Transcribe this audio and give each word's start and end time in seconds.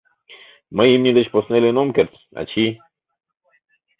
Мый 0.75 0.87
имне 0.95 1.11
деч 1.17 1.27
посна 1.33 1.55
илен 1.59 1.77
ом 1.81 1.89
керт, 1.95 2.13
ачий!.. 2.41 2.71